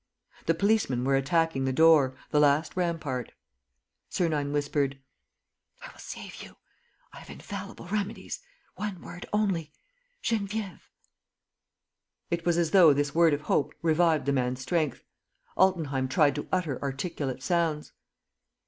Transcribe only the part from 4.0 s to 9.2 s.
Sernine whispered. "I will save you.... I have infallible remedies.... One